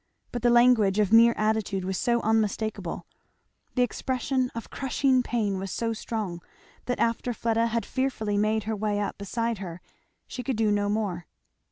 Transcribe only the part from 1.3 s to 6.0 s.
attitude was so unmistakable, the expression of crushing pain was so